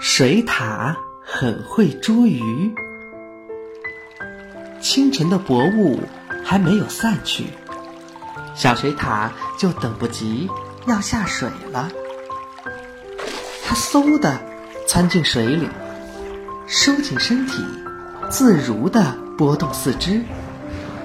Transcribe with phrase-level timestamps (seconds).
[0.00, 2.72] 水獭很会捉鱼。
[4.80, 6.00] 清晨的薄雾
[6.44, 7.46] 还没有散去，
[8.54, 10.48] 小水獭就等不及
[10.86, 11.90] 要下水了。
[13.66, 14.38] 它嗖的
[14.86, 15.68] 窜进水里，
[16.68, 17.64] 收紧身体，
[18.30, 20.22] 自如的拨动四肢，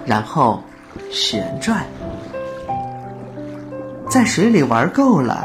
[0.06, 0.64] 然后
[1.10, 1.88] 旋转，
[4.08, 5.44] 在水里玩够了，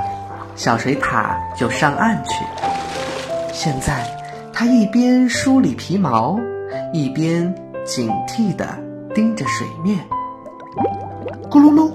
[0.54, 2.44] 小水獭就上岸去。
[3.60, 4.06] 现在，
[4.52, 6.38] 它一边梳理皮毛，
[6.92, 7.52] 一边
[7.84, 8.64] 警惕地
[9.12, 9.98] 盯着水面。
[11.50, 11.90] 咕噜噜，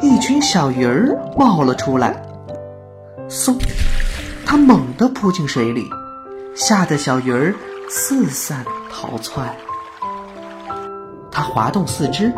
[0.00, 2.16] 一群小鱼儿冒了出来。
[3.28, 3.54] 嗖，
[4.46, 5.84] 它猛地扑进水里，
[6.54, 7.54] 吓得小鱼儿
[7.90, 9.54] 四散逃窜。
[11.30, 12.32] 它滑动四肢，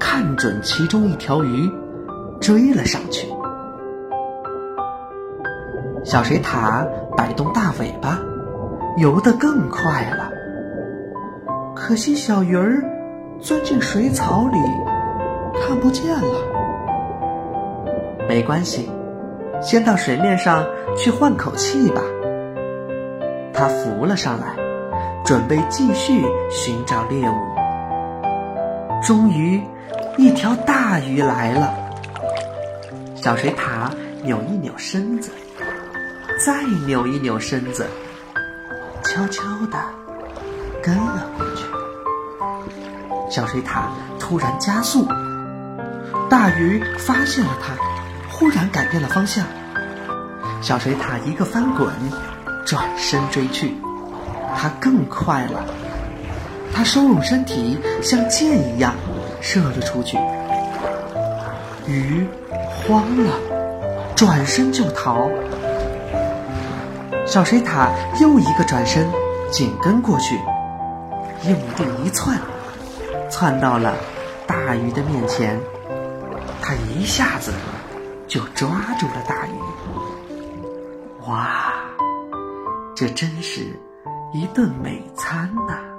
[0.00, 1.70] 看准其中一条鱼，
[2.40, 3.28] 追了上去。
[6.04, 8.18] 小水獭摆动大尾巴，
[8.96, 10.30] 游得更快了。
[11.74, 12.82] 可惜小鱼儿
[13.40, 14.58] 钻进水草里，
[15.60, 16.38] 看不见了。
[18.28, 18.90] 没关系，
[19.60, 20.64] 先到水面上
[20.96, 22.02] 去换口气吧。
[23.52, 24.56] 它浮了上来，
[25.24, 27.34] 准备继续寻找猎物。
[29.02, 29.62] 终于，
[30.16, 31.74] 一条大鱼来了。
[33.14, 33.90] 小水獭
[34.24, 35.30] 扭一扭身子。
[36.44, 37.86] 再扭一扭身子，
[39.04, 39.78] 悄悄地
[40.82, 41.64] 跟了过去。
[43.30, 43.84] 小水獭
[44.18, 45.06] 突然加速，
[46.28, 47.74] 大鱼发现了它，
[48.28, 49.46] 忽然改变了方向。
[50.60, 51.88] 小水獭一个翻滚，
[52.66, 53.76] 转身追去。
[54.56, 55.64] 它更快了，
[56.74, 58.96] 它收拢身体，像箭一样
[59.40, 60.18] 射了出去。
[61.86, 62.26] 鱼
[62.68, 63.30] 慌了，
[64.16, 65.30] 转身就逃。
[67.32, 67.88] 小水獭
[68.20, 69.10] 又一个转身，
[69.50, 70.38] 紧跟过去，
[71.48, 72.38] 用力一窜，
[73.30, 73.94] 窜到了
[74.46, 75.58] 大鱼的面前。
[76.60, 77.50] 它一下子
[78.28, 78.68] 就抓
[79.00, 79.50] 住了大鱼。
[81.26, 81.72] 哇，
[82.94, 83.62] 这真是
[84.34, 85.91] 一顿美餐呐！